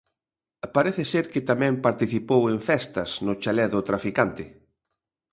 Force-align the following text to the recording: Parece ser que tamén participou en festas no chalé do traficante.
Parece 0.75 1.03
ser 1.11 1.25
que 1.33 1.45
tamén 1.49 1.83
participou 1.87 2.41
en 2.51 2.57
festas 2.69 3.09
no 3.25 3.33
chalé 3.41 3.65
do 3.73 3.81
traficante. 3.89 4.43